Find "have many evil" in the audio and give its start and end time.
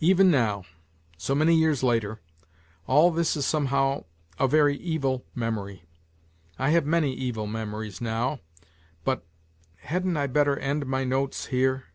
6.70-7.46